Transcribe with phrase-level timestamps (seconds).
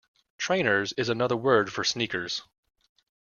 [0.39, 2.41] Trainers is another word for sneakers